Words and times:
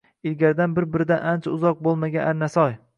Ilgaridan 0.29 0.73
bir-biridan 0.79 1.29
uncha 1.35 1.55
uzoq 1.59 1.81
boʻlmagan 1.89 2.31
Arnasoy 2.35 2.79